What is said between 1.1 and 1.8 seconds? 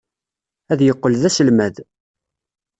d aselmad.